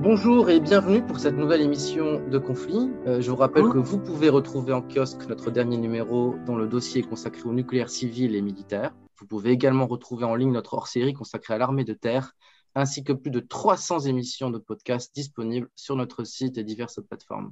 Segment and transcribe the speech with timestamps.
[0.00, 2.88] Bonjour et bienvenue pour cette nouvelle émission de Conflit.
[3.08, 6.68] Euh, je vous rappelle que vous pouvez retrouver en kiosque notre dernier numéro dont le
[6.68, 8.94] dossier est consacré au nucléaire civil et militaire.
[9.18, 12.36] Vous pouvez également retrouver en ligne notre hors-série consacrée à l'armée de terre,
[12.76, 17.50] ainsi que plus de 300 émissions de podcasts disponibles sur notre site et diverses plateformes.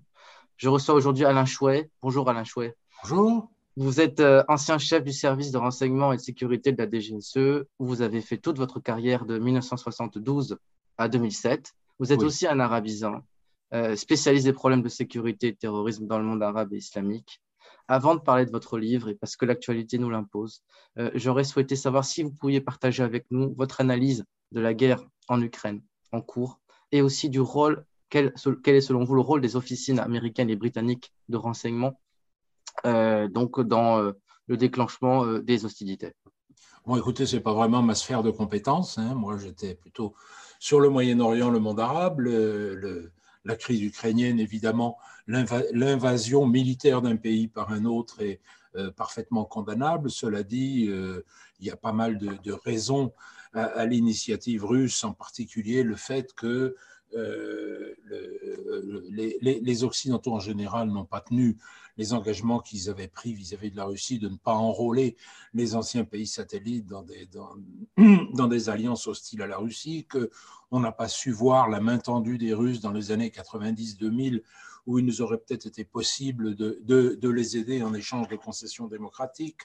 [0.56, 1.90] Je reçois aujourd'hui Alain Chouet.
[2.00, 2.76] Bonjour Alain Chouet.
[3.02, 3.50] Bonjour.
[3.76, 7.66] Vous êtes euh, ancien chef du service de renseignement et de sécurité de la DGSE,
[7.80, 10.58] où vous avez fait toute votre carrière de 1972
[10.96, 11.74] à 2007.
[11.98, 12.26] Vous êtes Oui.
[12.26, 13.22] aussi un arabisant,
[13.74, 17.40] euh, spécialiste des problèmes de sécurité et de terrorisme dans le monde arabe et islamique.
[17.88, 20.62] Avant de parler de votre livre, et parce que l'actualité nous l'impose,
[20.98, 25.04] euh, j'aurais souhaité savoir si vous pouviez partager avec nous votre analyse de la guerre
[25.28, 26.60] en Ukraine en cours
[26.92, 30.56] et aussi du rôle, quel, quel est selon vous le rôle des officines américaines et
[30.56, 32.00] britanniques de renseignement
[32.84, 34.12] euh, donc dans euh,
[34.46, 36.12] le déclenchement euh, des hostilités.
[36.84, 38.98] Bon, écoutez, c'est pas vraiment ma sphère de compétences.
[38.98, 39.14] hein.
[39.14, 40.14] Moi, j'étais plutôt
[40.58, 47.48] sur le Moyen-Orient, le monde arabe, la crise ukrainienne, évidemment, l'inva- l'invasion militaire d'un pays
[47.48, 48.40] par un autre est
[48.76, 50.10] euh, parfaitement condamnable.
[50.10, 51.24] Cela dit, euh,
[51.60, 53.12] il y a pas mal de, raisons
[53.54, 56.76] à, l'initiative russe, en particulier le fait que
[57.14, 57.94] euh,
[59.10, 61.58] les, Occidentaux en général n'ont pas tenu
[61.96, 65.16] les engagements qu'ils avaient pris vis-à-vis de la Russie de ne pas enrôler
[65.54, 67.28] les anciens pays satellites dans des,
[68.68, 72.80] alliances hostiles à la Russie, qu'on n'a pas su voir la main tendue des Russes
[72.80, 74.42] dans les années 90-2000,
[74.86, 79.62] où il nous aurait peut-être été possible de, les aider en échange de concessions démocratiques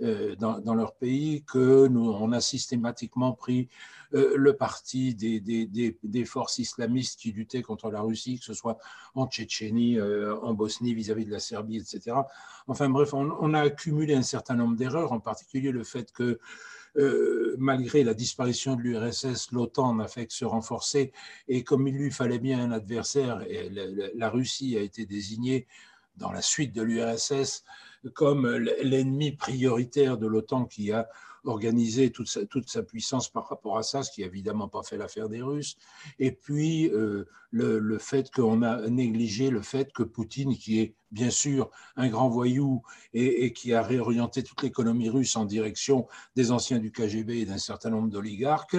[0.00, 3.68] dans, dans leur pays, que nous, on a systématiquement pris
[4.14, 8.54] euh, le parti des, des, des, forces islamistes qui luttaient contre la Russie, que ce
[8.54, 8.78] soit
[9.14, 12.16] en Tchétchénie, euh, en Bosnie vis-à-vis de la Serbie, etc.
[12.68, 16.38] Enfin bref, on, a accumulé un certain nombre d'erreurs, en particulier le fait que
[16.96, 21.12] euh, malgré la disparition de l'URSS, l'OTAN n'a fait que se renforcer
[21.48, 23.68] et comme il lui fallait bien un adversaire, et
[24.14, 25.66] la Russie a été désignée
[26.16, 27.64] dans la suite de l'URSS
[28.12, 28.48] comme
[28.82, 31.08] l'ennemi prioritaire de l'OTAN qui a
[31.44, 34.82] organisé toute sa, toute sa puissance par rapport à ça, ce qui n'a évidemment pas
[34.82, 35.76] fait l'affaire des Russes.
[36.18, 40.94] Et puis euh, le, le fait qu'on a négligé le fait que Poutine, qui est
[41.10, 42.82] bien sûr un grand voyou
[43.12, 47.58] et qui a réorienté toute l'économie russe en direction des anciens du KGB et d'un
[47.58, 48.76] certain nombre d'oligarques,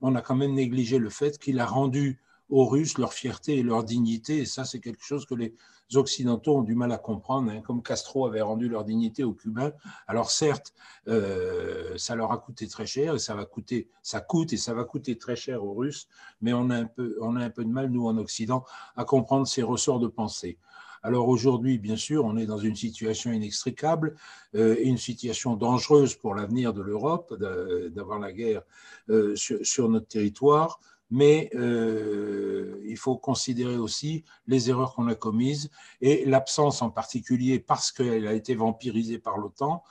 [0.00, 3.62] on a quand même négligé le fait qu'il a rendu aux Russes leur fierté et
[3.62, 4.38] leur dignité.
[4.38, 5.54] Et ça, c'est quelque chose que les
[5.94, 9.72] Occidentaux ont du mal à comprendre, hein, comme Castro avait rendu leur dignité aux Cubains.
[10.06, 10.74] Alors certes,
[11.08, 14.74] euh, ça leur a coûté très cher et ça va coûter, ça coûte et ça
[14.74, 16.08] va coûter très cher aux Russes,
[16.40, 18.64] mais on a un peu, on a un peu de mal, nous, en Occident,
[18.96, 20.58] à comprendre ces ressorts de pensée.
[21.02, 24.16] Alors aujourd'hui, bien sûr, on est dans une situation inextricable,
[24.56, 28.62] euh, une situation dangereuse pour l'avenir de l'Europe, d'avoir la guerre
[29.10, 30.80] euh, sur notre territoire,
[31.10, 37.58] mais euh, il faut considérer aussi les erreurs qu'on a commises et l'absence en particulier,
[37.58, 39.82] parce qu'elle a été vampirisée par l'OTAN,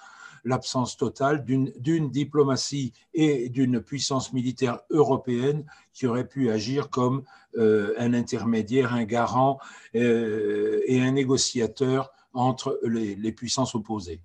[0.43, 7.23] l'absence totale d'une diplomatie et d'une puissance militaire européenne qui aurait pu agir comme
[7.57, 9.59] euh, un intermédiaire, un garant
[9.95, 14.21] euh, et un négociateur entre les, puissances opposées.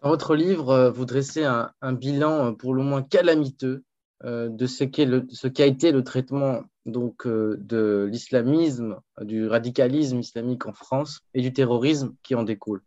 [0.00, 3.84] Dans votre livre, vous dressez un, bilan pour le moins calamiteux
[4.24, 10.18] de ce, qu'est le, ce qu'a été le traitement donc, euh, de l'islamisme, du radicalisme
[10.20, 12.82] islamique en France et du terrorisme qui en découle.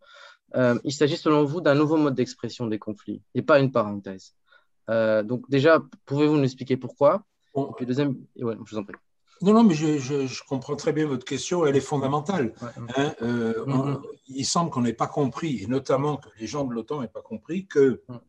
[0.54, 4.34] Euh, il s'agit selon vous d'un nouveau mode d'expression des conflits et pas une parenthèse.
[4.88, 7.24] Euh, donc déjà, pouvez-vous nous expliquer pourquoi?
[7.54, 8.94] Bon, Et puis deuxième, ouais, je vous en prie.
[9.42, 12.54] non, non, mais je, je- je comprends très bien votre question, elle est fondamentale.
[12.62, 13.12] Ouais, hein.
[13.22, 14.02] Euh, on- Mhm.
[14.28, 17.22] il semble qu'on n'ait pas compris, et notamment que les gens de l'OTAN n'aient pas
[17.22, 18.20] compris, que Mhm.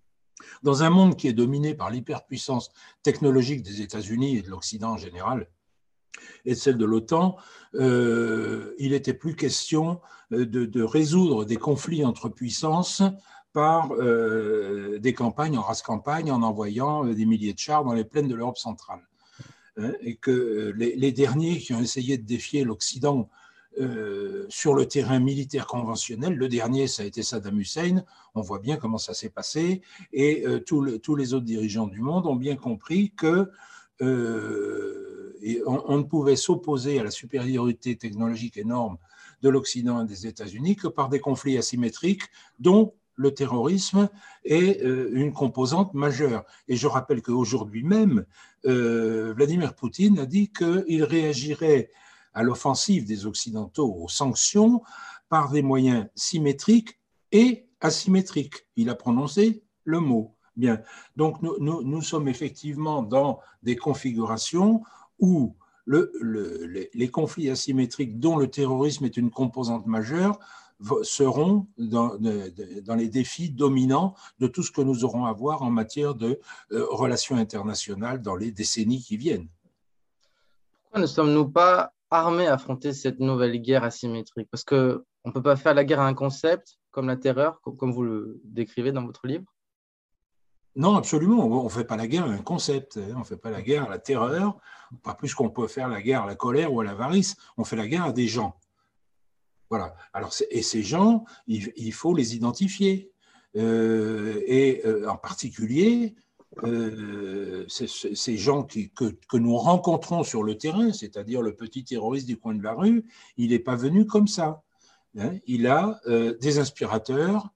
[0.63, 2.69] Dans un monde qui est dominé par l'hyperpuissance
[3.03, 5.47] technologique des États-Unis et de l'Occident en général,
[6.45, 7.37] et celle de l'OTAN,
[7.75, 10.01] euh, il n'était plus question
[10.31, 13.03] euh, de, résoudre des conflits entre puissances
[13.53, 18.05] par euh, des campagnes en race campagne en envoyant des milliers de chars dans les
[18.05, 19.07] plaines de l'Europe centrale.
[19.77, 23.29] Hein, et que les derniers qui ont essayé de défier l'Occident
[24.50, 26.33] sur le terrain militaire conventionnel.
[26.33, 28.03] Le dernier, ça a été Saddam Hussein.
[28.33, 29.81] On voit bien comment ça s'est passé.
[30.13, 30.81] Et tous,
[31.15, 33.51] les autres dirigeants du monde ont bien compris que
[35.65, 38.97] on, ne pouvait s'opposer à la supériorité technologique énorme
[39.41, 42.23] de l'Occident et des États-Unis que par des conflits asymétriques
[42.59, 44.09] dont le terrorisme
[44.45, 46.45] est euh, une composante majeure.
[46.68, 48.25] Et je rappelle qu'aujourd'hui même,
[48.65, 51.89] euh, Vladimir Poutine a dit qu'il réagirait
[52.37, 54.83] à l'offensive des Occidentaux, aux sanctions,
[55.27, 56.99] par des moyens symétriques
[57.31, 58.67] et asymétriques.
[58.75, 60.35] Il a prononcé le mot.
[60.55, 60.79] Bien.
[61.15, 64.83] Donc nous, sommes effectivement dans des configurations
[65.17, 65.55] où
[65.85, 66.11] le,
[66.93, 70.37] les conflits asymétriques dont le terrorisme est une composante majeure
[71.01, 75.71] seront dans, dans, les défis dominants de tout ce que nous aurons à voir en
[75.71, 76.39] matière de
[76.71, 79.47] euh, relations internationales dans les décennies qui viennent.
[80.83, 84.48] Pourquoi ne sommes-nous pas armés à affronter cette nouvelle guerre asymétrique?
[84.51, 87.92] Parce qu'on ne peut pas faire la guerre à un concept comme la terreur, comme
[87.92, 89.45] vous le décrivez dans votre livre?
[90.77, 91.45] Non, absolument.
[91.45, 92.98] On ne fait pas la guerre à un concept.
[92.98, 93.13] Hein.
[93.15, 94.57] On ne fait pas la guerre à la terreur,
[95.04, 97.36] pas plus qu'on peut faire la guerre à la colère ou à l'avarice.
[97.57, 98.59] On fait la guerre à des gens.
[99.71, 99.95] Voilà.
[100.13, 103.12] Alors, et ces gens, il, faut les identifier.
[103.56, 106.15] Euh, et euh, en particulier,
[106.63, 112.56] euh, ces gens que, nous rencontrons sur le terrain, c'est-à-dire le petit terroriste du coin
[112.56, 113.06] de la rue,
[113.38, 114.63] il n'est pas venu comme ça.
[115.18, 115.33] Hein.
[115.45, 116.00] Il a
[116.39, 117.50] des inspirateurs,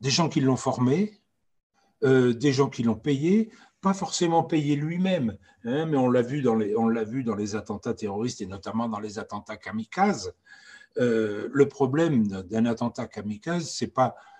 [0.00, 1.20] des gens qui l'ont formé,
[2.02, 3.50] des gens qui l'ont payé,
[3.84, 5.36] pas forcément payé lui-même,
[5.66, 6.74] hein, mais on l'a vu, dans les,
[7.04, 10.32] vu dans les attentats terroristes et notamment dans les attentats kamikazes.
[10.96, 14.33] Euh, le problème d'un attentat kamikaze, c'est pas euh,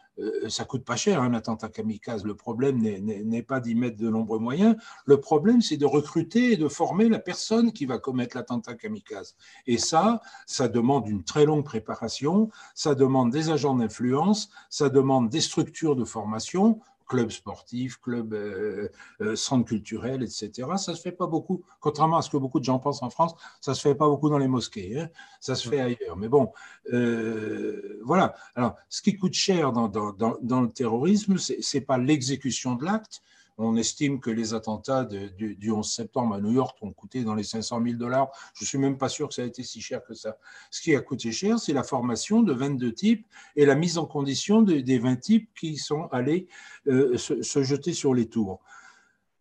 [0.48, 2.24] ça coûte pas cher un attentat kamikaze.
[2.24, 4.76] Le problème n'est pas d'y mettre de nombreux moyens.
[5.06, 9.34] Le problème, c'est de recruter et de former la personne qui va commettre l'attentat kamikaze.
[9.66, 15.28] Et ça, ça demande une très longue préparation, ça demande des agents d'influence, ça demande
[15.28, 16.80] des structures de formation,
[17.14, 18.88] clubs sportifs, clubs, euh,
[19.20, 20.50] euh, centres culturels, etc.
[20.76, 23.10] Ça ne se fait pas beaucoup, contrairement à ce que beaucoup de gens pensent en
[23.10, 25.08] France, ça ne se fait pas beaucoup dans les mosquées, hein.
[25.40, 26.16] ça se fait ailleurs.
[26.16, 26.52] Mais bon,
[26.92, 28.34] euh, voilà.
[28.56, 32.84] Alors, ce qui coûte cher dans, dans, dans le terrorisme, ce n'est pas l'exécution de
[32.84, 33.22] l'acte,
[33.56, 37.44] on estime que les attentats du, 11 septembre à New York ont coûté dans les
[37.44, 38.30] 500 000 dollars.
[38.54, 40.38] Je ne suis même pas sûr que ça a été si cher que ça.
[40.70, 44.06] Ce qui a coûté cher, c'est la formation de 22 types et la mise en
[44.06, 46.48] condition des 20 types qui sont allés
[46.88, 48.60] euh, se, jeter sur les tours.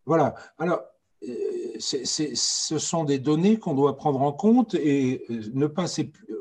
[0.06, 0.36] Voilà.
[0.60, 0.82] Alors,
[1.80, 5.86] ce sont des données qu'on doit prendre en compte et euh, ne pas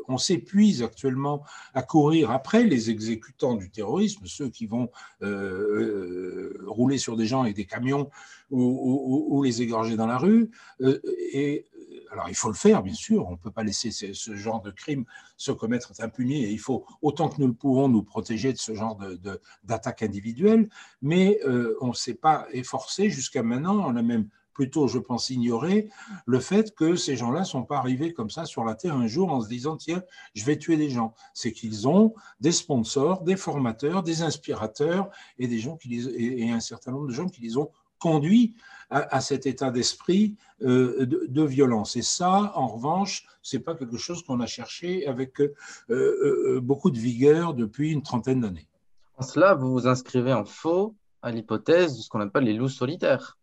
[0.09, 1.43] on s'épuise actuellement
[1.75, 4.91] à courir après les exécutants du terrorisme, ceux qui vont
[5.23, 8.11] euh, euh, rouler sur des gens avec des camions
[8.51, 10.51] ou, les égorger dans la rue.
[10.81, 11.65] et
[12.11, 13.27] alors, il faut le faire, bien sûr.
[13.27, 15.07] On ne peut pas laisser ce, genre de crime
[15.39, 16.45] se commettre impunis.
[16.45, 18.99] Et il faut, autant que nous le pouvons, nous protéger de ce genre
[19.65, 20.69] d'attaque individuelle.
[21.01, 21.41] Mais
[21.81, 23.83] on ne s'est pas efforcé jusqu'à maintenant.
[23.87, 25.89] On a même plutôt, je pense, ignorer
[26.27, 29.07] le fait que ces gens-là ne sont pas arrivés comme ça sur la Terre un
[29.07, 30.03] jour en se disant, tiens,
[30.35, 31.15] je vais tuer des gens.
[31.35, 37.29] C'est qu'ils ont des sponsors, des formateurs, des inspirateurs et, un certain nombre de gens
[37.29, 38.55] qui les ont conduits
[38.91, 41.97] à, cet état d'esprit euh, de, violence.
[41.97, 45.55] Et ça, en revanche, c'est pas quelque chose qu'on a cherché avec euh,
[45.89, 48.69] euh, beaucoup de vigueur depuis une trentaine d'années.
[49.17, 52.69] En cela, vous vous inscrivez en faux à l'hypothèse de ce qu'on appelle les loups
[52.69, 53.39] solitaires.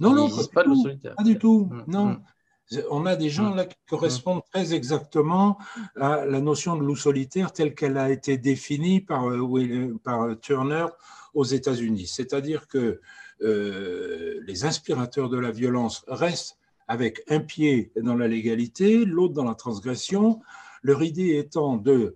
[0.00, 0.64] Non, non, pas,
[1.22, 1.68] du tout.
[1.70, 2.06] Mm, Non.
[2.06, 2.22] Mm.
[2.90, 3.56] On a des gens mm.
[3.56, 5.58] là qui correspondent très exactement
[5.96, 10.86] à la notion de loup solitaire telle qu'elle a été définie par, euh, par Turner
[11.34, 12.06] aux États-Unis.
[12.06, 13.00] C'est-à-dire que
[13.42, 19.44] euh, les inspirateurs de la violence restent avec un pied dans la légalité, l'autre dans
[19.44, 20.40] la transgression,
[20.82, 22.14] leur idée étant de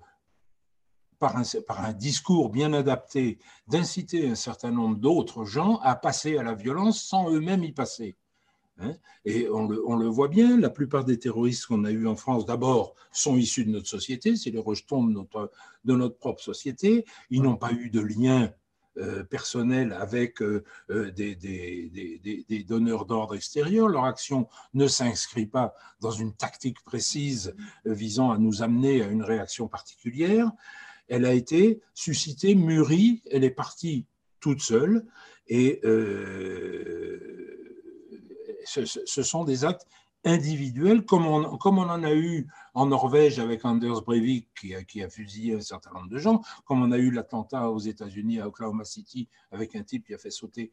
[1.67, 3.39] par un, discours bien adapté,
[3.69, 8.17] d'inciter un certain nombre d'autres gens à passer à la violence sans eux-mêmes y passer.
[8.81, 8.97] Hein.
[9.25, 12.97] et on le, voit bien, la plupart des terroristes qu'on a eus en France, d'abord,
[13.13, 17.05] sont issus de notre société, c'est les rejetons de notre, propre société.
[17.31, 18.53] Ils n'ont pas eu de lien
[18.97, 23.89] euh, personnel avec euh, euh, des, des, donneurs d'ordre extérieurs.
[23.89, 29.25] Leur action ne s'inscrit pas dans une tactique précise visant à nous amener à une
[29.25, 30.53] réaction particulière
[31.09, 34.07] elle a été suscitée, mûrie, elle est partie
[34.41, 35.07] toute seule,
[35.47, 37.35] et euh,
[38.65, 39.87] ce, sont des actes
[40.25, 44.83] individuelle, comme on, comme on en a eu en Norvège avec Anders Breivik qui a,
[44.83, 48.41] qui a fusillé un certain nombre de gens, comme on a eu l'attentat aux États-Unis
[48.41, 50.71] à Oklahoma City avec un type qui a fait sauter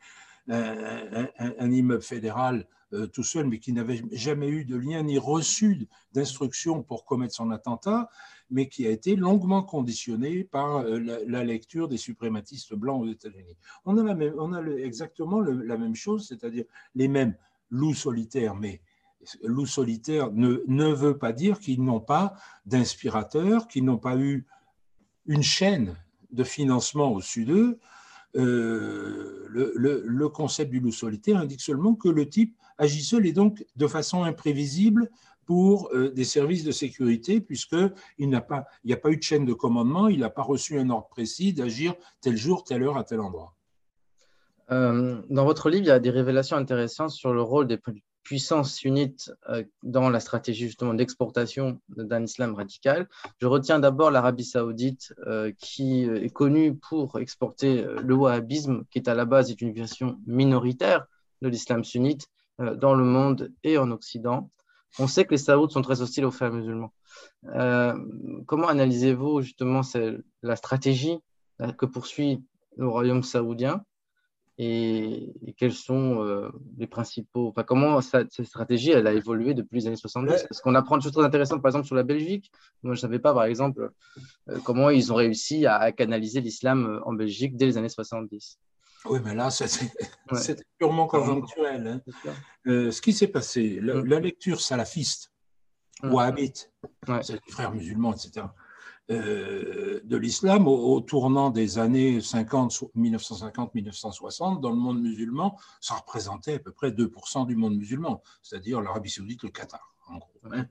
[0.48, 5.88] un, immeuble fédéral euh, tout seul, mais qui n'avait jamais eu de lien ni reçu
[6.14, 8.10] d'instruction pour commettre son attentat,
[8.50, 13.58] mais qui a été longuement conditionné par euh, la, lecture des suprématistes blancs aux États-Unis.
[13.86, 17.36] On a, la même, exactement la même chose, c'est-à-dire les mêmes
[17.70, 18.82] loups solitaires, mais
[19.44, 24.46] loups solitaires ne, ne veut pas dire qu'ils n'ont pas d'inspirateurs, qu'ils n'ont pas eu
[25.26, 25.96] une chaîne
[26.32, 27.80] de financement au-dessus d'eux,
[28.36, 33.66] euh, le, concept du loup solitaire indique seulement que le type agit seul et donc
[33.76, 35.10] de façon imprévisible
[35.46, 39.24] pour euh, des services de sécurité, puisqu'il n'a pas, il n'y a pas eu de
[39.24, 42.98] chaîne de commandement, il n'a pas reçu un ordre précis d'agir tel jour, telle heure,
[42.98, 43.56] à tel endroit.
[44.72, 47.78] Euh, dans votre livre, il y a des révélations intéressantes sur le rôle des
[48.24, 53.10] puissance sunnite euh, dans la stratégie justement d'exportation d'un islam radical.
[53.40, 59.00] Je retiens d'abord l'Arabie saoudite euh, qui est connue pour exporter euh, le wahhabisme, qui
[59.00, 61.06] est à la base une version minoritaire
[61.42, 62.28] de l'islam sunnite
[62.60, 64.52] dans le monde et en Occident.
[65.00, 66.94] On sait que les Saouds sont très hostiles aux frères musulmans.
[68.46, 69.82] comment analysez-vous justement
[70.44, 71.18] la stratégie
[71.78, 72.44] que poursuit
[72.78, 73.84] le royaume saoudien
[74.64, 77.48] et, quels sont euh, les principaux.
[77.50, 81.04] Enfin, comment cette stratégie elle a évolué depuis les années 70 Parce qu'on apprend des
[81.04, 82.52] choses très intéressantes, par exemple, sur la Belgique.
[82.84, 83.92] Moi, je ne savais pas, par exemple,
[84.50, 88.60] euh, comment ils ont réussi à, canaliser l'islam euh, en Belgique dès les années 70.
[89.06, 91.88] Oui, mais là, c'est purement conjoncturel.
[91.88, 92.02] Hein.
[92.66, 94.22] ce qui s'est passé, la, mm.
[94.22, 95.32] lecture salafiste,
[96.04, 96.14] mm.
[96.14, 96.72] wahhabite,
[97.24, 98.46] c'est les frères musulmans, etc.,
[99.10, 106.60] de l'islam au, tournant des années 50, 1950-1960 dans le monde musulman, ça représentait à
[106.60, 110.40] peu près 2% du monde musulman, c'est-à-dire l'Arabie saoudite, le Qatar, en gros.
[110.52, 110.66] Hein.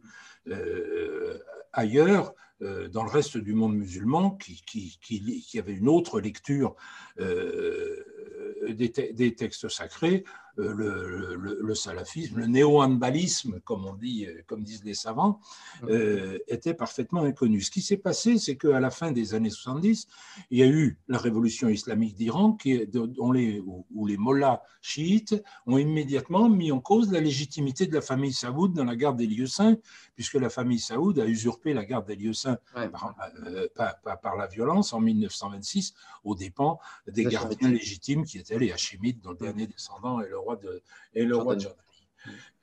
[0.49, 1.39] Euh,
[1.73, 2.33] ailleurs,
[2.63, 6.75] euh, dans le reste du monde musulman, qui, qui, avait une autre lecture
[7.19, 10.25] des, des, textes sacrés,
[10.61, 15.41] euh, le, salafisme, le néo-hanbalisme, comme, on dit, euh, comme disent les savants,
[15.85, 17.61] euh, était parfaitement inconnu.
[17.61, 20.07] Ce qui s'est passé, c'est qu'à la fin des années 70,
[20.51, 26.73] il y a eu la révolution islamique d'Iran, où les mollahs chiites ont immédiatement mis
[26.73, 29.77] en cause la légitimité de la famille saoud dans la garde des lieux saints,
[30.15, 35.01] puisque la famille saoud a usurpé la garde des lieux saints par, la violence en
[35.01, 40.29] 1926, aux dépens des gardiens légitimes qui étaient les Hachimites, dont le dernier descendant est
[40.29, 40.83] le roi de,
[41.15, 41.81] et le roi de Jordanie.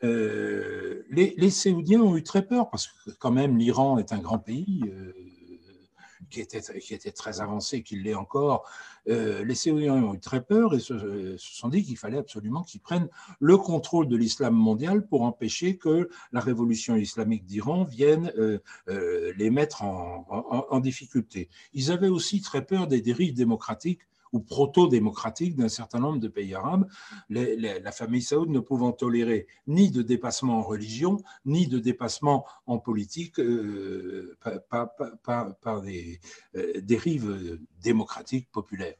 [0.03, 4.19] Euh, les, les, Séoudiens ont eu très peur parce que quand même l'Iran est un
[4.19, 5.11] grand pays euh,
[6.29, 8.69] qui, était, qui était très avancé, qui l'est encore.
[9.07, 12.81] Euh, les Séoudiens ont eu très peur et se, sont dit qu'il fallait absolument qu'ils
[12.81, 18.31] prennent le contrôle de l'islam mondial pour empêcher que la révolution islamique d'Iran vienne
[18.87, 20.27] les mettre en,
[20.69, 21.49] en difficulté.
[21.73, 24.01] Ils avaient aussi très peur des dérives démocratiques
[24.33, 26.87] ou proto-démocratique d'un certain nombre de pays arabes,
[27.29, 32.79] la famille saoud ne pouvant tolérer ni de dépassement en religion, ni de dépassement en
[32.79, 34.37] politique euh,
[34.69, 36.19] par, des
[36.55, 38.95] euh, dérives démocratiques populaires.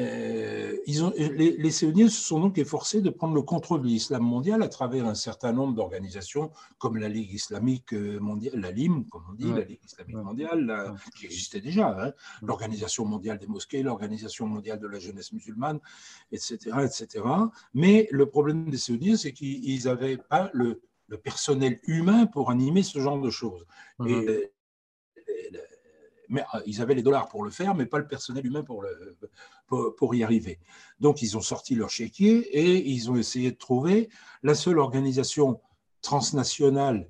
[0.00, 3.86] Euh, ils ont, les, les Saoudiens se sont donc efforcés de prendre le contrôle de
[3.86, 8.72] l'islam mondial à travers un certain nombre d'organisations comme la Ligue islamique euh, mondiale, la
[8.72, 13.46] LIM, comme on dit, la Ligue islamique mondiale, qui existait déjà, hein, l'Organisation mondiale des
[13.46, 15.78] mosquées, l'Organisation mondiale de la jeunesse musulmane,
[16.32, 17.24] etc., etc.
[17.72, 22.82] Mais le problème des Saoudiens, c'est qu'ils n'avaient pas le, le, personnel humain pour animer
[22.82, 23.64] ce genre de choses.
[24.06, 24.50] Et, euh,
[26.28, 28.82] mais euh, ils avaient les dollars pour le faire, mais pas le personnel humain pour,
[28.82, 29.16] le,
[29.96, 30.58] pour, y arriver.
[31.00, 34.08] Donc, ils ont sorti leur chéquier et ils ont essayé de trouver
[34.42, 35.60] la seule organisation
[36.00, 37.08] transnationale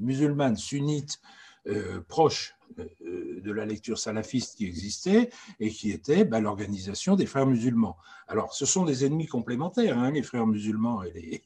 [0.00, 1.20] musulmane, sunnite,
[1.66, 2.54] euh, proche
[3.00, 7.96] de la lecture salafiste qui existait et qui était ben, l'organisation des frères musulmans.
[8.28, 11.42] Alors, ce sont des ennemis complémentaires, hein, les frères musulmans et les,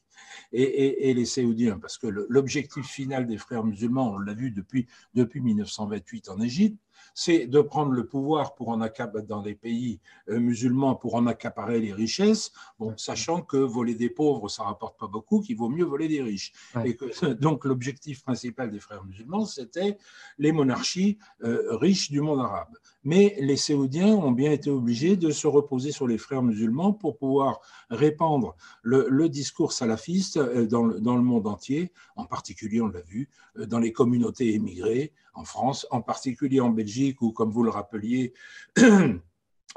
[0.51, 5.41] et, les Saoudiens, parce que l'objectif final des frères musulmans, on l'a vu depuis, depuis
[5.41, 6.79] 1928 en Égypte,
[7.17, 8.85] c'est de prendre le pouvoir pour en
[9.27, 14.09] dans les pays euh, musulmans pour en accaparer les richesses, bon, sachant que voler des
[14.09, 16.51] pauvres, ça rapporte pas beaucoup, qu'il vaut mieux voler des riches.
[16.83, 19.97] Et que, donc l'objectif principal des frères musulmans, c'était
[20.37, 22.75] les monarchies euh, riches du monde arabe.
[23.05, 27.17] Mais les Saoudiens ont bien été obligés de se reposer sur les frères musulmans pour
[27.17, 32.87] pouvoir répandre le, discours salafiste euh, dans le, dans le, monde entier, en particulier, on
[32.87, 37.63] l'a vu, dans les communautés émigrées, en France, en particulier en Belgique, où, comme vous
[37.63, 38.33] le rappeliez,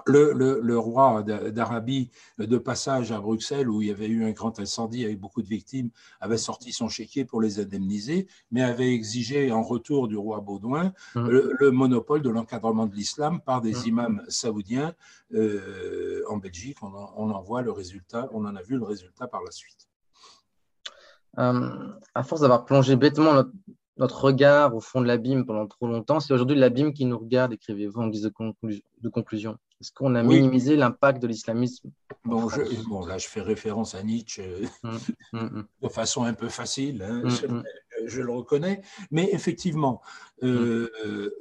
[0.06, 5.04] le, roi d'Arabie de passage à Bruxelles, où il y avait eu un grand incendie
[5.04, 9.62] avec beaucoup de victimes, avait sorti son chéquier pour les indemniser, mais avait exigé en
[9.62, 11.28] retour du roi Baudouin mmh.
[11.28, 13.86] le, monopole de l'encadrement de l'islam par des mmh.
[13.86, 14.94] imams saoudiens
[15.34, 16.78] euh, en Belgique.
[16.82, 19.88] On en, voit le résultat, on en a vu le résultat par la suite.
[21.38, 23.52] Euh, à force d'avoir plongé bêtement notre,
[23.99, 27.52] notre, regard au fond de l'abîme pendant trop longtemps, c'est aujourd'hui l'abîme qui nous regarde,
[27.52, 28.31] écrivez-vous en guise
[29.02, 29.59] de conclusion.
[29.81, 31.90] Est-ce qu'on a minimisé l'impact de l'islamisme
[32.25, 32.49] bon,
[32.88, 34.43] bon, là, je fais référence à Nietzsche
[34.83, 34.88] mm,
[35.33, 35.67] mm, mm.
[35.83, 37.23] de façon un peu facile, hein,
[38.07, 38.83] je, le reconnais.
[39.11, 40.00] Mais effectivement,
[40.43, 40.88] euh,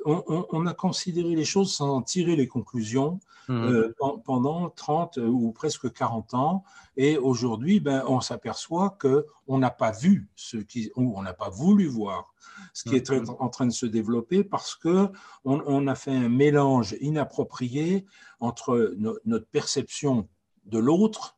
[0.06, 3.94] on, a considéré les choses sans en tirer les conclusions euh,
[4.26, 6.64] pendant 30 ou presque 40 ans.
[6.96, 11.50] Et aujourd'hui, ben, on s'aperçoit qu'on n'a pas vu ce qui, ou on n'a pas
[11.50, 12.34] voulu voir
[12.74, 15.10] ce qui est en train de se développer parce que
[15.46, 18.06] on, a fait un mélange inapproprié
[18.40, 18.96] entre
[19.26, 20.28] notre perception
[20.66, 21.38] de l'autre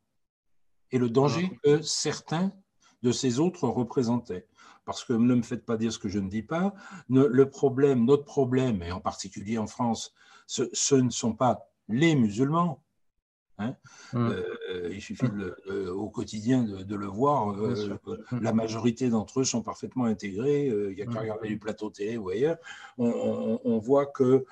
[0.92, 2.52] et le danger que certains
[3.04, 4.48] de ces autres représentaient.
[4.90, 6.74] Parce que ne me faites pas dire ce que je ne dis pas.
[7.10, 10.16] Le problème, notre problème, et en particulier en France,
[10.48, 12.82] ce ne sont pas les musulmans,
[13.60, 13.76] Hein.
[14.14, 14.30] Mmh.
[14.30, 15.26] Euh, il suffit
[15.68, 17.52] au quotidien de, le voir.
[17.52, 18.00] Euh,
[18.32, 18.40] mmh.
[18.42, 20.70] la majorité d'entre eux sont parfaitement intégrés.
[20.70, 21.18] Euh, il n'y a qu'à mmh.
[21.18, 22.58] regarder du plateau télé ou ailleurs.
[22.98, 24.46] On, voit que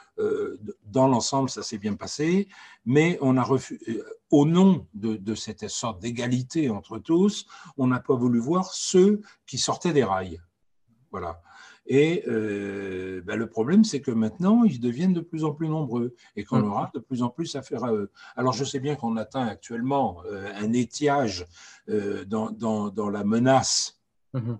[0.86, 2.48] dans l'ensemble, ça s'est bien passé,
[2.86, 7.46] mais on a refusé, au nom de, de cette sorte d'égalité entre tous,
[7.78, 10.40] on n'a pas voulu voir ceux qui sortaient des rails.
[11.12, 11.42] Voilà.
[11.88, 16.14] Et euh, ben, le problème, c'est que maintenant, ils deviennent de plus en plus nombreux
[16.36, 16.68] et qu'on mm.
[16.68, 18.12] aura de plus en plus affaire à eux.
[18.36, 21.46] Alors, je sais bien qu'on atteint actuellement euh, un étiage
[21.90, 24.02] euh, dans, dans, dans, la menace
[24.34, 24.58] mm-hmm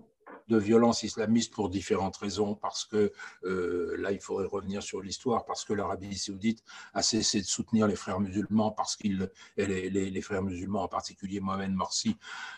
[0.48, 3.12] de violence islamiste pour différentes raisons, parce que
[3.44, 6.62] euh, là, il faudrait revenir sur l'histoire, parce que l'Arabie saoudite
[6.94, 11.40] a cessé de soutenir les frères musulmans, parce qu'ils, les, les, frères musulmans, en particulier
[11.40, 12.16] Mohamed Morsi,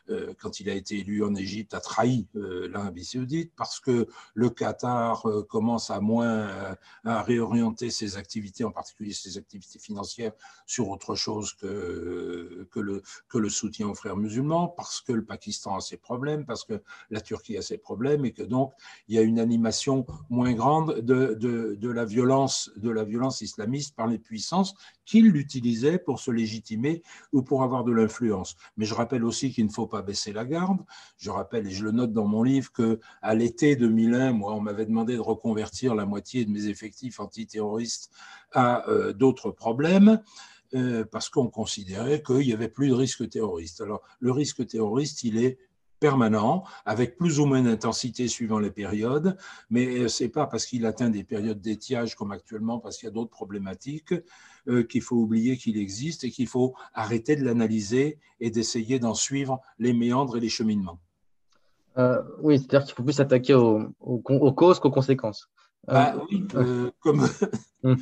[0.09, 4.06] euh, quand il a été élu en Égypte, a trahi euh, l'Arabie saoudite, parce que
[4.35, 10.32] le Qatar commence à moins à réorienter ses activités, en particulier ses activités financières,
[10.66, 15.25] sur autre chose que, que, le, que le soutien aux frères musulmans, parce que le
[15.25, 18.72] Pakistan a ses problèmes, parce que la Turquie a ses problèmes et que donc
[19.08, 23.96] il y a une animation moins grande de, de, la, violence, de la violence islamiste
[23.96, 28.56] par les puissances qui l'utilisaient pour se légitimer ou pour avoir de l'influence.
[28.76, 30.78] Mais je rappelle aussi qu'il ne faut pas baisser la garde.
[31.16, 34.60] Je rappelle, et je le note dans mon livre, que à l'été 2001, moi, on
[34.60, 38.10] m'avait demandé de reconvertir la moitié de mes effectifs antiterroristes
[38.52, 40.21] à euh, d'autres problèmes.
[40.73, 43.80] Euh, parce qu'on considérait qu'il n'y avait plus de risque terroriste.
[43.80, 45.58] Alors, le risque terroriste, il est
[46.00, 49.36] permanent, avec plus ou moins d'intensité suivant les périodes,
[49.69, 53.10] mais ce n'est pas parce qu'il atteint des périodes d'étiage comme actuellement, parce qu'il y
[53.10, 54.15] a d'autres problématiques,
[54.69, 59.15] euh, qu'il faut oublier qu'il existe et qu'il faut arrêter de l'analyser et d'essayer d'en
[59.15, 60.99] suivre les méandres et les cheminements.
[61.99, 65.50] Euh, oui, c'est-à-dire qu'il faut plus s'attaquer aux, causes qu'aux conséquences.
[65.86, 67.21] Bah, euh, oui, euh, comme,
[67.84, 67.97] hum.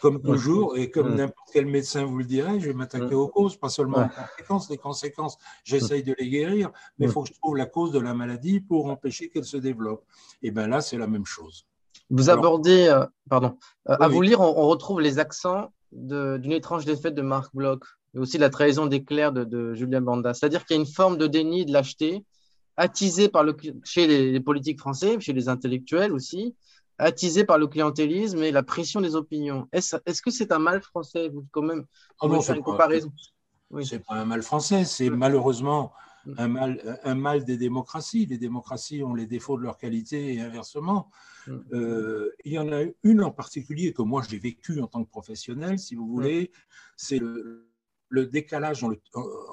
[0.00, 1.16] comme toujours, et comme hum.
[1.16, 3.20] n'importe quel médecin vous le dirait, je vais m'attaquer hum.
[3.20, 4.70] aux causes, pas seulement aux conséquences.
[4.70, 7.98] Les conséquences, j'essaye de les guérir, mais il faut que je trouve la cause de
[7.98, 10.04] la maladie pour empêcher qu'elle se développe.
[10.42, 11.66] Et bien là, c'est la même chose.
[12.10, 17.22] Vous abordez, euh, pardon, à vous lire, on, retrouve les accents d'une étrange défaite de
[17.22, 20.34] Marc Bloch, et aussi la trahison d'éclair de, de Julien Banda.
[20.34, 22.24] C'est-à-dire qu'il y a une forme de déni, de lâcheté,
[22.76, 26.54] attisée par le, chez les politiques français, chez les intellectuels aussi,
[26.98, 29.68] attisé par le clientélisme et la pression des opinions.
[29.72, 31.28] Est-ce que c'est un mal français?
[31.28, 31.86] Vous, quand même,
[32.20, 33.12] oh non, une comparaison.
[33.82, 35.92] C'est pas un mal français, c'est malheureusement
[36.26, 36.34] mm.
[36.38, 38.26] un mal, un mal des démocraties.
[38.26, 41.10] Les démocraties ont les défauts de leur qualité et inversement.
[41.46, 41.56] Mm.
[41.72, 45.10] Euh, il y en a une en particulier que moi j'ai vécu en tant que
[45.10, 46.52] professionnel, si vous voulez,
[46.96, 47.68] c'est le,
[48.30, 48.84] décalage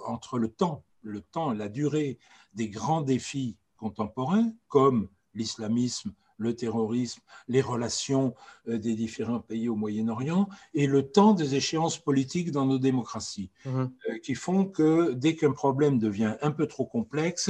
[0.06, 2.20] entre le temps, le temps, la durée
[2.54, 8.34] des grands défis contemporains, comme l'islamisme, le terrorisme, les relations
[8.68, 13.50] euh, des différents pays au Moyen-Orient et le temps des échéances politiques dans nos démocraties,
[13.66, 13.92] mhm.
[14.10, 17.50] euh, qui font que dès qu'un problème devient un peu trop complexe,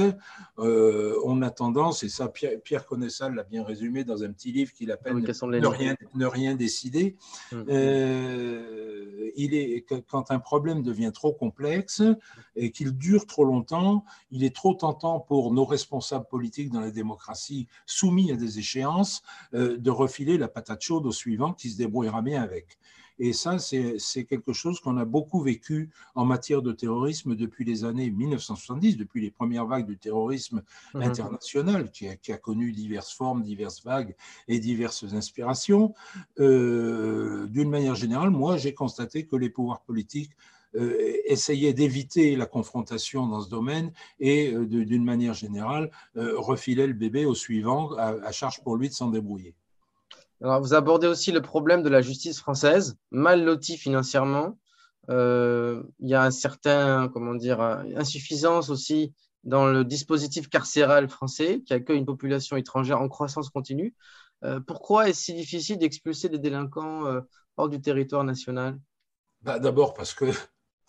[0.58, 4.52] euh, on a tendance, et ça Pierre, Pierre Connaissal l'a bien résumé dans un petit
[4.52, 7.16] livre qu'il appelle ne, rien, ne, rien, décider,
[7.50, 7.64] mhm.
[9.36, 12.02] il est, quand un problème devient trop complexe
[12.56, 16.90] et qu'il dure trop longtemps, il est trop tentant pour nos responsables politiques dans la
[16.90, 18.81] démocratie soumis à des échéances
[19.54, 22.78] euh, de refiler la patate chaude au suivant qui se débrouillera bien avec.
[23.18, 27.84] Et ça, c'est quelque chose qu'on a beaucoup vécu en matière de terrorisme depuis les
[27.84, 30.62] années 1970, depuis les premières vagues du terrorisme
[30.94, 31.02] mhm.
[31.02, 34.16] international, qui a, connu diverses formes, diverses vagues
[34.48, 35.94] et diverses inspirations.
[36.40, 40.32] Euh, d'une manière générale, moi, j'ai constaté que les pouvoirs politiques
[40.74, 46.94] euh, essayaient d'éviter la confrontation dans ce domaine et, euh, d'une manière générale, refilaient le
[46.94, 49.54] bébé au suivant, à charge pour lui de s'en débrouiller.
[50.42, 54.58] Alors, vous abordez aussi le problème de la justice française, mal lotie financièrement.
[55.10, 61.62] Euh, il y a un certain, comment dire, insuffisance aussi dans le dispositif carcéral français
[61.66, 63.94] qui accueille une population étrangère en croissance continue.
[64.44, 67.20] Euh, pourquoi est-ce si difficile d'expulser des délinquants euh,
[67.56, 68.78] hors du territoire national?
[69.42, 70.26] Bah, D'abord parce que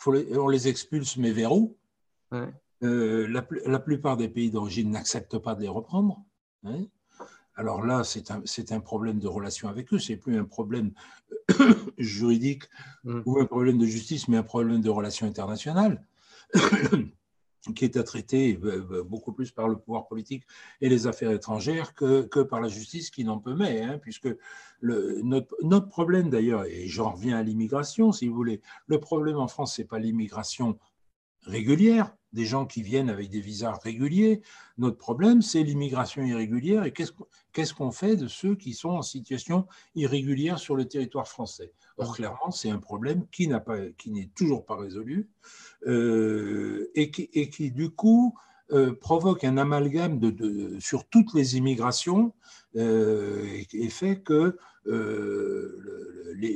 [0.08, 1.78] on les expulse, mais vers où?
[2.32, 6.22] La, la, plupart des pays d'origine n'acceptent pas de les reprendre.
[6.66, 6.86] Hein
[7.56, 10.92] alors là, c'est un, un, problème de relation avec eux, c'est plus un problème
[11.98, 12.64] juridique
[13.04, 13.22] mm.
[13.26, 16.04] ou un problème de justice, mais un problème de relation internationale
[17.76, 20.44] qui est à traiter euh, euh, beaucoup plus par le pouvoir politique
[20.82, 24.30] et les affaires étrangères que, que par la justice qui n'en peut mais, hein, puisque
[24.82, 29.48] notre, notre, problème d'ailleurs, et j'en reviens à l'immigration si vous voulez, le problème en
[29.48, 30.78] France, ce n'est pas l'immigration
[31.46, 34.42] régulière, des gens qui viennent avec des visas réguliers.
[34.78, 39.68] Notre problème, c'est l'immigration irrégulière et qu'est-ce qu'on fait de ceux qui sont en situation
[39.96, 41.72] irrégulière sur le territoire français?
[41.98, 45.30] Or, clairement, c'est un problème qui n'est toujours pas résolu
[45.86, 48.36] euh, et, qui, du coup,
[48.72, 52.34] euh, provoque un amalgame de, sur toutes les immigrations
[52.76, 54.58] euh, et, fait que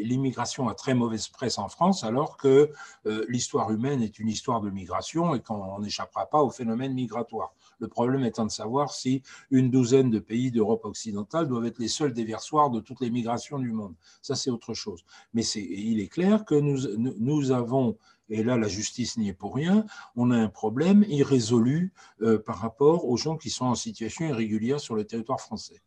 [0.04, 2.72] l'immigration a très mauvaise presse en France, alors que
[3.06, 7.54] euh, l'histoire humaine est une histoire de migration et qu'on n'échappera pas au phénomène migratoire.
[7.80, 9.22] Le problème étant de savoir si
[9.52, 13.60] une douzaine de pays d'Europe occidentale doivent être les seuls déversoirs de toutes les migrations
[13.60, 13.94] du monde.
[14.22, 15.04] Ça, c'est autre chose.
[15.34, 17.98] Mais il est clair que nous, avons
[18.30, 19.86] et là la justice n'y est pour rien,
[20.18, 24.82] on a un problème irrésolu euh, par rapport aux gens qui sont en situation irrégulière
[24.82, 25.82] sur le territoire français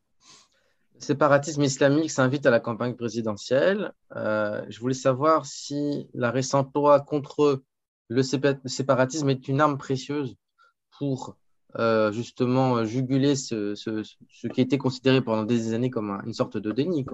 [1.00, 3.92] séparatisme islamique s'invite à la campagne présidentielle.
[4.16, 7.62] Euh, je voulais savoir si la récente loi contre
[8.08, 10.36] le séparatisme est une arme précieuse
[10.98, 11.36] pour
[11.78, 16.72] euh, justement juguler ce, ce, qui était considéré pendant des années comme une sorte de
[16.72, 17.06] déni,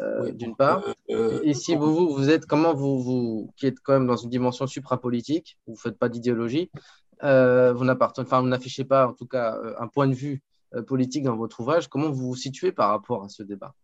[0.00, 0.84] euh, d'une part.
[1.08, 4.66] et si vous, vous, êtes, comment vous, vous, qui êtes quand même dans une dimension
[4.66, 6.70] suprapolitique, vous ne faites pas d'idéologie,
[7.22, 10.42] vous n'affichez pas en tout cas un point de vue
[10.86, 11.88] politique dans votre ouvrage.
[11.88, 13.74] Comment vous vous situez par rapport à ce débat?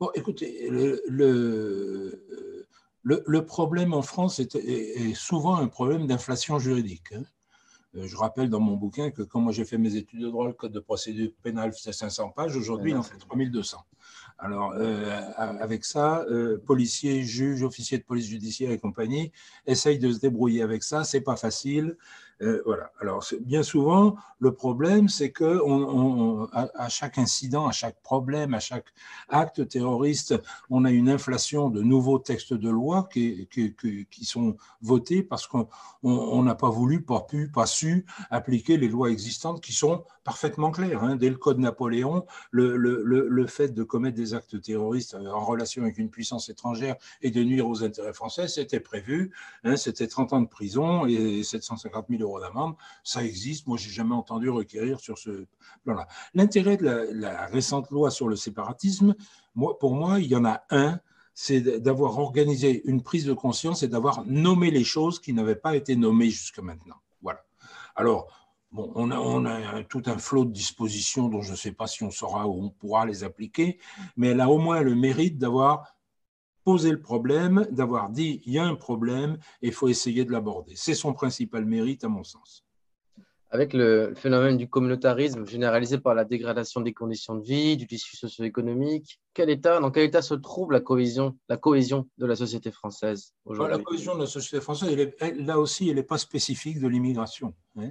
[0.00, 2.66] Bon, écoutez, le, le,
[3.02, 7.12] le, problème en France est, est, souvent un problème d'inflation juridique.
[7.12, 7.22] Hein.
[7.96, 10.46] Euh, je rappelle dans mon bouquin que quand moi j'ai fait mes études de droit,
[10.46, 13.76] le code de procédure pénale faisait 500 pages, aujourd'hui il en fait 3200.
[14.38, 16.24] Alors, euh, avec ça,
[16.64, 19.32] policiers, juges, officiers de police judiciaire et compagnie
[19.66, 21.04] essayent de se débrouiller avec ça.
[21.04, 21.98] C'est pas facile.
[22.42, 22.90] Euh, voilà.
[23.00, 25.60] Alors, bien souvent, le problème, c'est que
[26.88, 28.86] chaque incident, à chaque problème, à chaque
[29.28, 30.34] acte terroriste,
[30.70, 33.48] on a une inflation de nouveaux textes de loi qui,
[34.22, 39.60] sont votés parce qu'on n'a pas voulu, pas pu, pas su appliquer les lois existantes
[39.60, 41.04] qui sont parfaitement claires.
[41.04, 41.16] Hein.
[41.16, 46.08] Dès le Code Napoléon, le, fait de commettre des actes terroristes en relation avec une
[46.08, 49.32] puissance étrangère et de nuire aux intérêts français, c'était prévu.
[49.64, 49.76] Hein.
[49.76, 53.66] C'était 30 ans de prison et 750 000 euros d'amende, ça existe.
[53.66, 55.46] Moi, j'ai jamais entendu requérir sur ce
[55.84, 56.06] plan-là.
[56.34, 59.16] L'intérêt de la, récente loi sur le séparatisme,
[59.54, 61.00] moi, pour moi, il y en a un,
[61.34, 65.74] c'est d'avoir organisé une prise de conscience et d'avoir nommé les choses qui n'avaient pas
[65.74, 66.96] été nommées jusque maintenant.
[67.22, 67.40] Voilà.
[67.96, 68.28] Alors,
[68.70, 71.86] bon, on a, on a tout un flot de dispositions dont je ne sais pas
[71.86, 73.78] si on saura ou on pourra les appliquer,
[74.16, 75.96] mais elle a au moins le mérite d'avoir
[76.64, 80.32] poser le problème, d'avoir dit il y a un problème et il faut essayer de
[80.32, 80.74] l'aborder.
[80.76, 82.64] C'est son principal mérite, à mon sens.
[83.52, 88.16] Avec le phénomène du communautarisme généralisé par la dégradation des conditions de vie, du tissu
[88.16, 92.70] socio-économique, quel état, dans quel état se trouve la cohésion, la cohésion de la société
[92.70, 94.96] française aujourd'hui La cohésion de la société française,
[95.36, 97.52] là aussi, elle n'est pas spécifique de l'immigration.
[97.76, 97.90] Hein.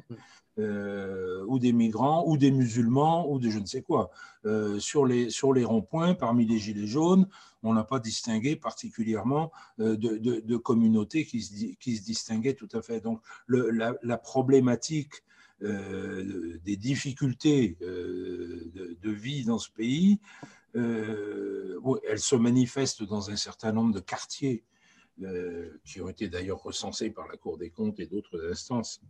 [0.60, 4.12] Euh, ou des migrants, ou des musulmans, ou de je ne sais quoi.
[4.45, 7.28] Euh, sur les, sur les ronds-points, parmi les gilets jaunes,
[7.63, 12.82] on n'a pas distingué particulièrement euh, de, communautés qui se, qui se, distinguaient tout à
[12.82, 13.00] fait.
[13.00, 15.24] Donc la, problématique
[15.62, 20.19] des difficultés de, vie dans ce pays,
[20.74, 24.63] elle se manifeste dans un certain nombre de quartiers
[25.86, 29.02] qui ont été d'ailleurs recensés par la Cour des comptes et d'autres instances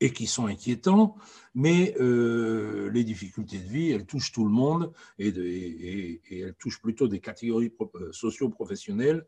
[0.00, 1.16] et qui sont inquiétants,
[1.54, 6.80] mais euh, les difficultés de vie, elles touchent tout le monde et, et, elles touchent
[6.80, 9.26] plutôt des catégories euh, socio-professionnelles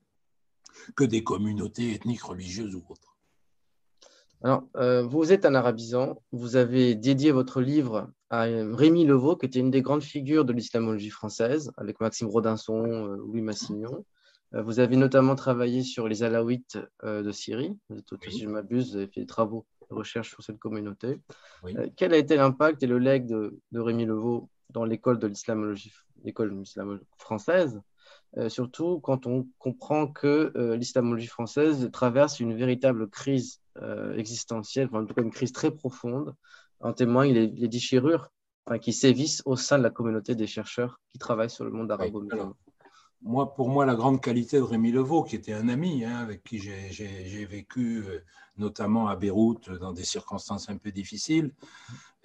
[0.96, 3.16] que des communautés ethniques, religieuses ou autres.
[4.42, 9.46] Alors, euh, vous êtes un arabisant, vous avez dédié votre livre à Rémi Levaux, qui
[9.46, 14.04] était une des grandes figures de l'islamologie française, avec Maxime Rodinson, Louis Massignon.
[14.52, 17.78] Vous avez notamment travaillé sur les Alaouites de Syrie.
[18.28, 21.20] Si je m'abuse, vous avez fait des travaux recherche sur cette communauté.
[21.64, 25.92] Euh, quel a été l'impact et le legs de, Rémi Levaux dans l'école de l'islamologie,
[26.24, 26.62] l'école
[27.18, 27.80] française,
[28.38, 33.60] euh, surtout quand on comprend que euh, l'islamologie française traverse une véritable crise
[34.16, 36.34] existentielle, en tout cas une crise très profonde.
[36.80, 38.28] En témoignent les, les déchirures
[38.82, 42.54] qui sévissent au sein de la communauté des chercheurs qui travaillent sur le monde arabo-musulman
[43.22, 46.42] moi, pour moi, la grande qualité de Rémi Levaux, qui était un ami hein, avec
[46.42, 48.20] qui j'ai vécu, euh,
[48.58, 51.52] notamment à Beyrouth, dans des circonstances un peu difficiles,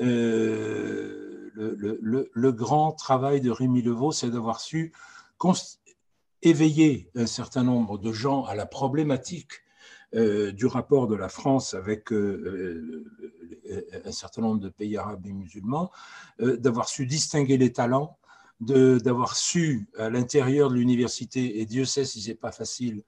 [0.01, 4.91] euh, le, grand travail de Rémi Levaux, c'est d'avoir su
[6.41, 9.51] éveiller un certain nombre de gens à la problématique
[10.15, 15.91] euh, du rapport de la France avec un certain nombre de pays arabes et musulmans,
[16.39, 18.17] d'avoir su distinguer les talents
[18.59, 23.03] d'avoir su à l'intérieur de l'université, et Dieu sait si c'est pas facile,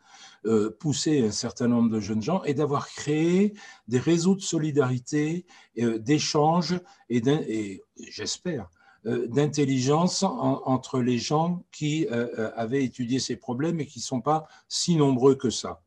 [0.45, 3.53] euh, pousser un certain nombre de jeunes gens, et d'avoir créé
[3.87, 5.45] des réseaux de solidarité,
[5.79, 8.69] euh, d'échange et, j'espère,
[9.05, 14.47] euh, d'intelligence entre les gens qui avaient étudié ces problèmes et qui ne sont pas
[14.67, 15.81] si nombreux que ça.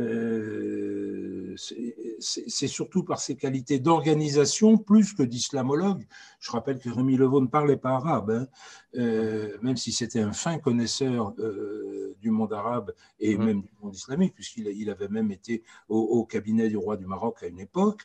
[0.00, 6.04] Euh, c'est surtout par ses qualités d'organisation plus que d'islamologue.
[6.40, 8.48] Je rappelle que Rémi Levaux ne parlait pas arabe, hein.
[8.96, 13.44] euh, même si c'était un fin connaisseur euh, du monde arabe et mmh.
[13.44, 17.42] même du monde islamique, puisqu'il il avait même été au, cabinet du roi du Maroc
[17.42, 18.02] à une époque.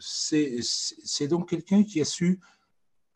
[0.00, 2.40] c'est donc quelqu'un qui a su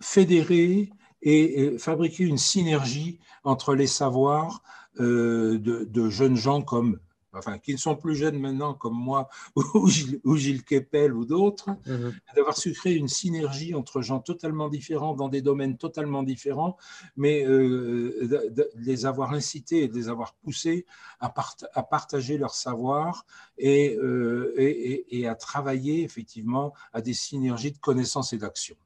[0.00, 0.90] fédérer
[1.22, 4.62] et fabriquer une synergie entre les savoirs
[5.00, 6.98] euh, de, jeunes gens comme,
[7.32, 9.28] enfin, qui ne sont plus jeunes maintenant comme moi
[9.74, 12.14] ou Gilles, ou Gilles Kepel ou d'autres, mhm.
[12.34, 16.76] d'avoir su créer une synergie entre gens totalement différents dans des domaines totalement différents,
[17.16, 20.87] mais euh, de, les avoir incités et de les avoir poussés
[21.20, 21.32] à,
[21.74, 23.24] à partager leur savoir
[23.62, 28.76] euh, et, et, et à travailler effectivement à des synergies de connaissances et d'action.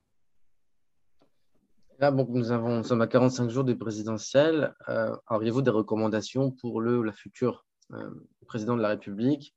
[2.02, 4.74] Là, nous, avons, nous sommes à 45 jours des présidentielles.
[4.88, 8.10] Euh, Auriez-vous des recommandations pour le la future euh,
[8.48, 9.54] président de la République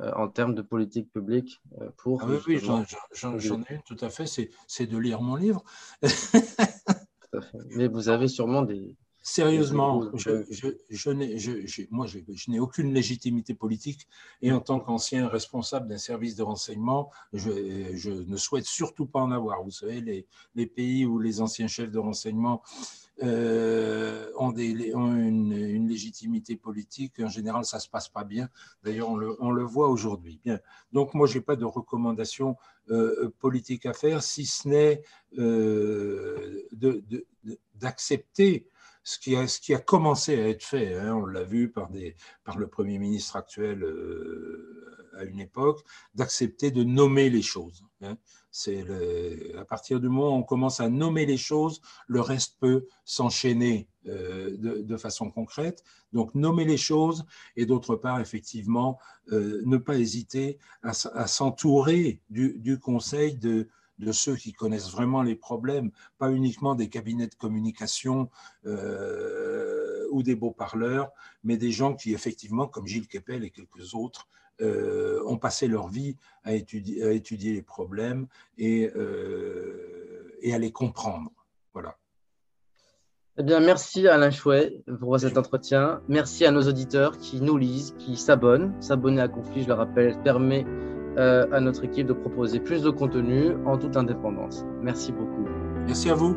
[0.00, 2.22] euh, en termes de politique publique euh, pour...
[2.22, 2.84] Ah oui, oui j'en
[3.36, 4.26] ai une, tout à fait,
[4.68, 5.64] c'est de lire mon livre.
[7.70, 8.96] Mais vous avez sûrement des,
[9.30, 10.42] Sérieusement, je,
[10.90, 12.18] je, moi, je,
[12.50, 14.08] n'ai aucune légitimité politique
[14.42, 19.30] et en tant qu'ancien responsable d'un service de renseignement, je, ne souhaite surtout pas en
[19.30, 19.62] avoir.
[19.62, 20.00] Vous savez,
[20.56, 22.60] les, pays où les anciens chefs de renseignement
[23.22, 28.48] euh, ont, des, ont une, légitimité politique, en général, ça ne se passe pas bien.
[28.82, 30.40] D'ailleurs, on le, on le, voit aujourd'hui.
[30.44, 30.58] Bien.
[30.90, 32.56] Donc, moi, je n'ai pas de recommandation
[32.90, 35.02] euh, politique à faire, si ce n'est
[35.38, 36.66] euh,
[37.76, 38.66] d'accepter
[39.02, 43.36] ce qui, a, commencé à être fait, hein, on l'a vu par, le Premier ministre
[43.36, 45.82] actuel euh, à une époque,
[46.14, 47.84] d'accepter de nommer les choses.
[48.02, 48.16] Hein.
[48.50, 48.84] C'est
[49.56, 53.88] à partir du moment où on commence à nommer les choses, le reste peut s'enchaîner
[54.06, 55.84] euh, de, façon concrète.
[56.12, 57.24] Donc nommer les choses
[57.56, 58.98] et d'autre part, effectivement,
[59.30, 63.68] euh, ne pas hésiter à, à s'entourer du, du, conseil de,
[64.00, 68.30] de ceux qui connaissent vraiment les problèmes, pas uniquement des cabinets de communication
[68.66, 71.10] euh, ou des beaux-parleurs,
[71.44, 74.26] mais des gens qui, effectivement, comme Gilles Kepel et quelques autres,
[74.62, 78.26] euh, ont passé leur vie à étudier, les problèmes
[78.58, 81.30] et, euh, et, à les comprendre.
[81.72, 81.96] Voilà.
[83.38, 86.02] Eh bien, merci Alain Chouet pour cet entretien.
[86.08, 88.74] Merci à nos auditeurs qui nous lisent, qui s'abonnent.
[88.82, 90.66] S'abonner à Conflit, je le rappelle, permet
[91.16, 94.64] à notre équipe de proposer plus de contenu en toute indépendance.
[94.82, 95.46] Merci beaucoup.
[95.86, 96.36] Merci à vous.